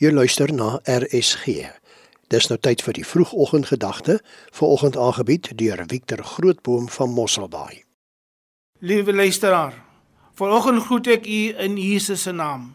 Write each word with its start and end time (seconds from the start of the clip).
Jy 0.00 0.14
luister 0.16 0.48
na 0.48 0.78
RSG. 0.88 1.66
Dis 2.32 2.46
nou 2.48 2.56
tyd 2.56 2.80
vir 2.80 2.96
die 2.96 3.02
vroegoggendgedagte, 3.04 4.14
vanoggend 4.56 4.96
aangebied 4.96 5.50
deur 5.60 5.82
Victor 5.90 6.22
Grootboom 6.24 6.86
van 6.88 7.12
Mosselbaai. 7.12 7.82
Liewe 8.80 9.12
luisteraar, 9.12 9.76
vanoggend 10.40 10.86
groet 10.86 11.10
ek 11.18 11.28
u 11.28 11.42
in 11.66 11.76
Jesus 11.76 12.24
se 12.24 12.32
naam. 12.32 12.70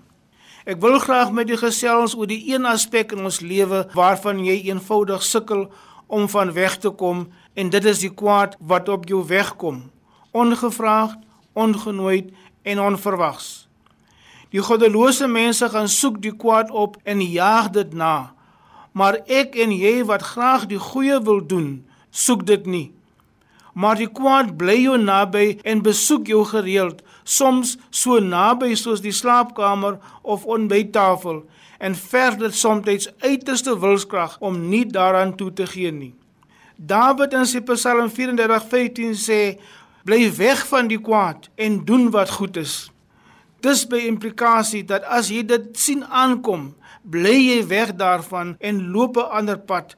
Ek 0.69 0.77
wil 0.85 0.99
graag 1.01 1.33
met 1.33 1.49
u 1.49 1.57
gesels 1.57 2.13
oor 2.13 2.29
die 2.29 2.43
een 2.53 2.69
aspek 2.69 3.17
in 3.17 3.25
ons 3.25 3.41
lewe 3.41 3.87
waarvan 3.97 4.45
jy 4.45 4.59
eenvoudig 4.69 5.25
sukkel 5.25 5.65
om 6.05 6.29
van 6.29 6.53
weg 6.53 6.77
te 6.77 6.93
kom 6.93 7.25
en 7.57 7.73
dit 7.73 7.89
is 7.89 8.05
die 8.05 8.13
kwaad 8.13 8.53
wat 8.61 8.85
op 8.85 9.09
jou 9.09 9.25
wegkom, 9.25 9.87
ongevraagd, 10.29 11.17
ongenooi 11.57 12.27
en 12.61 12.85
onverwags. 12.91 13.65
Die 14.55 14.63
goddelose 14.63 15.27
mense 15.27 15.67
gaan 15.67 15.89
soek 15.91 16.21
die 16.23 16.31
kwaad 16.31 16.69
op 16.71 16.93
en 17.03 17.19
jaag 17.19 17.73
dit 17.75 17.91
na. 17.93 18.31
Maar 18.95 19.17
ek 19.27 19.57
en 19.59 19.73
jy 19.75 19.97
wat 20.07 20.23
graag 20.23 20.69
die 20.71 20.79
goeie 20.79 21.17
wil 21.27 21.41
doen, 21.43 21.83
soek 22.07 22.45
dit 22.47 22.63
nie. 22.63 22.85
Maar 23.75 23.99
die 23.99 24.07
kwaad 24.07 24.53
bly 24.55 24.77
jou 24.85 24.95
naby 25.01 25.57
en 25.67 25.83
besoek 25.83 26.31
jou 26.31 26.45
gereeld, 26.47 27.03
soms 27.27 27.75
so 27.91 28.21
naby 28.23 28.77
soos 28.79 29.03
die 29.03 29.11
slaapkamer 29.11 29.99
of 30.23 30.47
ontbyttafel 30.47 31.43
en 31.83 31.99
ver 31.99 32.39
dit 32.39 32.55
soms 32.55 33.11
uiterste 33.19 33.75
wilskrag 33.79 34.39
om 34.39 34.69
nie 34.69 34.85
daaraan 34.87 35.35
toe 35.35 35.51
te 35.51 35.67
gee 35.67 35.91
nie. 35.91 36.13
Dawid 36.77 37.35
in 37.35 37.45
sy 37.45 37.59
Psalm 37.59 38.07
34:15 38.07 39.19
sê: 39.19 39.59
"Bly 40.05 40.31
weg 40.37 40.67
van 40.67 40.87
die 40.87 41.01
kwaad 41.01 41.49
en 41.55 41.83
doen 41.83 42.11
wat 42.11 42.29
goed 42.29 42.57
is." 42.57 42.94
Dis 43.65 43.81
by 43.89 43.97
implikasie 44.05 44.83
dat 44.85 45.05
as 45.09 45.31
jy 45.33 45.41
dit 45.49 45.69
sien 45.81 46.03
aankom, 46.05 46.67
bly 47.01 47.33
jy 47.33 47.61
weg 47.65 47.95
daarvan 47.97 48.51
en 48.61 48.81
loop 48.93 49.17
'n 49.17 49.31
ander 49.39 49.57
pad. 49.57 49.95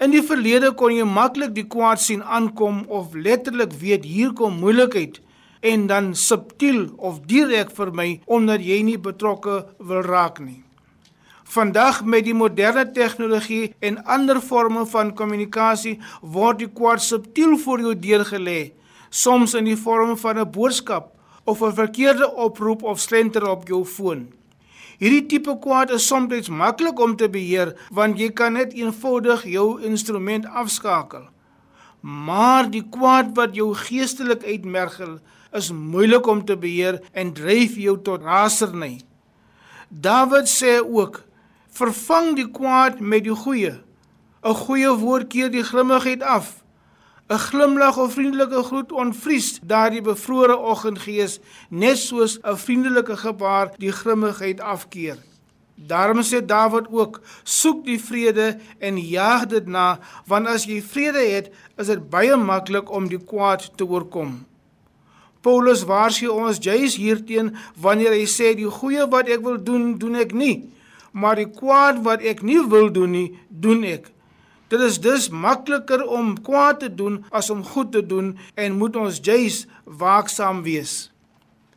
In 0.00 0.10
die 0.10 0.22
verlede 0.22 0.72
kon 0.72 0.94
jy 0.96 1.04
maklik 1.04 1.52
die 1.54 1.66
kwaad 1.74 2.00
sien 2.00 2.22
aankom 2.22 2.84
of 2.88 3.14
letterlik 3.14 3.72
weet 3.72 4.04
hier 4.04 4.32
kom 4.32 4.58
moeilikheid 4.58 5.20
en 5.60 5.86
dan 5.86 6.14
subtiel 6.14 6.94
of 6.96 7.20
direk 7.26 7.70
vermy 7.76 8.20
omdat 8.26 8.60
jy 8.64 8.82
nie 8.82 8.98
betrokke 8.98 9.66
wil 9.78 10.02
raak 10.02 10.40
nie. 10.40 10.64
Vandag 11.44 12.04
met 12.04 12.24
die 12.24 12.34
moderne 12.34 12.92
tegnologie 12.92 13.74
en 13.80 14.04
ander 14.04 14.40
forme 14.40 14.86
van 14.86 15.14
kommunikasie 15.14 16.00
word 16.22 16.58
die 16.58 16.72
kwaad 16.72 17.02
subtiel 17.02 17.58
voor 17.58 17.80
jou 17.80 17.94
deurgelê, 17.94 18.72
soms 19.10 19.54
in 19.54 19.64
die 19.64 19.76
vorm 19.76 20.16
van 20.16 20.38
'n 20.38 20.50
boodskap 20.50 21.13
of 21.44 21.60
'n 21.62 21.72
verkeerde 21.72 22.34
oproep 22.34 22.82
of 22.82 23.00
slenter 23.00 23.48
op 23.48 23.68
jou 23.68 23.84
foon. 23.84 24.32
Hierdie 24.98 25.26
tipe 25.26 25.58
kwaad 25.58 25.90
is 25.90 26.06
soms 26.06 26.48
maklik 26.48 27.00
om 27.00 27.16
te 27.16 27.28
beheer 27.28 27.74
want 27.90 28.18
jy 28.18 28.30
kan 28.30 28.52
net 28.52 28.72
eenvoudig 28.72 29.44
jou 29.44 29.82
instrument 29.82 30.46
afskakel. 30.46 31.28
Maar 32.00 32.70
die 32.70 32.84
kwaad 32.90 33.34
wat 33.34 33.54
jou 33.54 33.74
geestelik 33.74 34.44
uitmergel, 34.44 35.18
is 35.52 35.70
moeilik 35.72 36.26
om 36.26 36.44
te 36.44 36.56
beheer 36.56 37.00
en 37.12 37.32
dryf 37.32 37.76
jou 37.78 37.94
tot 38.02 38.22
raserny. 38.22 39.00
Dawid 39.88 40.48
sê 40.50 40.80
ook: 40.82 41.22
"Vervang 41.70 42.36
die 42.36 42.50
kwaad 42.50 43.00
met 43.00 43.24
die 43.24 43.34
goeie. 43.34 43.80
'n 44.42 44.54
Goeie 44.54 44.92
woord 44.98 45.28
keer 45.28 45.50
die 45.50 45.62
grimmigheid 45.62 46.22
af." 46.22 46.63
'n 47.28 47.38
Glimlag 47.38 47.96
of 47.98 48.12
vriendelike 48.12 48.62
groet 48.62 48.92
ontvries 48.92 49.60
daardie 49.62 50.02
bevrore 50.02 50.56
oggendgees, 50.56 51.38
net 51.68 51.96
soos 51.96 52.38
'n 52.42 52.56
vriendelike 52.56 53.16
gebaar 53.16 53.72
die 53.78 53.92
grimmigheid 53.92 54.60
afkeer. 54.60 55.16
Daarom 55.74 56.22
sê 56.22 56.44
Dawid 56.44 56.86
ook: 56.90 57.20
"Soek 57.42 57.84
die 57.84 58.00
vrede 58.00 58.58
en 58.78 58.98
jaag 58.98 59.46
dit 59.46 59.66
na, 59.66 59.98
want 60.26 60.46
as 60.46 60.64
jy 60.64 60.82
vrede 60.82 61.18
het, 61.18 61.50
is 61.76 61.86
dit 61.86 62.10
baie 62.10 62.36
maklik 62.36 62.90
om 62.90 63.08
die 63.08 63.24
kwaad 63.24 63.70
te 63.76 63.86
oorkom." 63.86 64.46
Paulus 65.40 65.82
waarsku 65.82 66.28
ons 66.28 66.58
juis 66.60 66.96
hierteen 66.96 67.56
wanneer 67.76 68.12
hy 68.12 68.26
sê 68.26 68.54
die 68.54 68.70
goeie 68.70 69.08
wat 69.08 69.28
ek 69.28 69.40
wil 69.40 69.62
doen, 69.64 69.98
doen 69.98 70.14
ek 70.14 70.32
nie, 70.32 70.72
maar 71.12 71.36
die 71.36 71.50
kwaad 71.50 72.02
wat 72.02 72.20
ek 72.20 72.42
nie 72.42 72.68
wil 72.68 72.92
doen 72.92 73.10
nie, 73.10 73.38
doen 73.48 73.84
ek. 73.84 74.13
Dit 74.72 74.80
is 74.80 75.00
dus 75.00 75.28
makliker 75.28 76.06
om 76.06 76.34
kwaad 76.42 76.80
te 76.80 76.94
doen 76.94 77.24
as 77.30 77.50
om 77.50 77.64
goed 77.64 77.92
te 77.92 78.06
doen 78.06 78.32
en 78.54 78.78
moet 78.78 78.96
ons 78.96 79.18
juis 79.22 79.66
waaksaam 79.84 80.62
wees. 80.64 81.10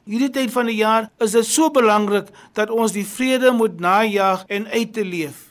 Hierdie 0.08 0.32
tyd 0.32 0.54
van 0.54 0.70
die 0.72 0.78
jaar 0.80 1.10
is 1.20 1.34
dit 1.36 1.46
so 1.46 1.68
belangrik 1.74 2.30
dat 2.56 2.72
ons 2.72 2.94
die 2.96 3.06
vrede 3.06 3.52
moet 3.52 3.82
najag 3.84 4.46
en 4.48 4.68
uit 4.72 4.94
te 4.96 5.04
leef. 5.04 5.44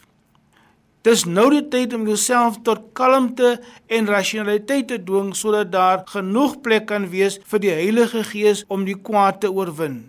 Dis 1.05 1.27
nou 1.29 1.51
die 1.53 1.63
tyd 1.71 1.93
om 1.95 2.07
jouself 2.09 2.57
tot 2.67 2.89
kalmte 2.97 3.59
en 3.93 4.09
rasionaliteit 4.11 4.89
te 4.91 4.97
dwing 4.99 5.35
sodat 5.37 5.69
daar 5.75 6.03
genoeg 6.09 6.57
plek 6.65 6.89
kan 6.89 7.05
wees 7.13 7.37
vir 7.53 7.63
die 7.63 7.75
Heilige 7.77 8.25
Gees 8.27 8.65
om 8.73 8.89
die 8.89 8.97
kwaad 8.97 9.43
te 9.45 9.53
oorwin. 9.53 10.01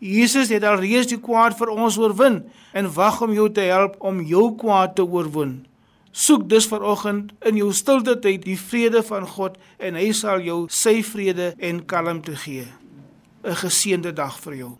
Jesus 0.00 0.50
het 0.50 0.64
alreeds 0.66 1.12
die 1.12 1.20
kwaad 1.20 1.54
vir 1.60 1.70
ons 1.76 2.00
oorwin 2.00 2.40
en 2.72 2.90
wag 2.96 3.20
om 3.22 3.36
jou 3.36 3.46
te 3.52 3.68
help 3.68 3.94
om 4.00 4.24
jou 4.24 4.48
kwaad 4.58 4.96
te 4.96 5.04
oorwin. 5.04 5.60
Soek 6.16 6.48
dus 6.48 6.66
vanoggend 6.66 7.32
in 7.42 7.56
jou 7.58 7.72
stilte 7.74 8.12
tyd 8.22 8.44
die 8.46 8.58
vrede 8.58 9.00
van 9.02 9.24
God 9.26 9.56
en 9.82 9.96
hy 9.98 10.12
sal 10.14 10.44
jou 10.46 10.60
sy 10.70 11.00
vrede 11.02 11.48
en 11.58 11.80
kalmte 11.90 12.36
gee. 12.38 12.68
'n 13.42 13.56
Geseënde 13.62 14.12
dag 14.12 14.38
vir 14.40 14.54
jou. 14.54 14.72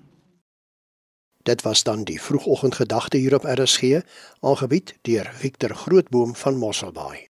Dit 1.43 1.63
was 1.63 1.83
dan 1.83 2.05
die 2.05 2.21
vroegoggendgedagte 2.21 3.17
hier 3.17 3.35
op 3.35 3.45
RSG, 3.45 4.01
aangebied 4.41 4.95
deur 5.03 5.31
Victor 5.35 5.75
Grootboom 5.75 6.35
van 6.35 6.57
Mosselbaai. 6.57 7.29